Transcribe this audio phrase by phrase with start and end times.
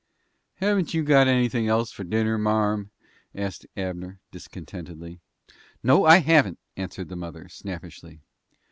[0.55, 2.89] "Haven't you got anything else for dinner, marm?"
[3.35, 5.19] asked Abner, discontentedly.
[5.83, 8.21] "No, I haven't," answered the mother, snappishly.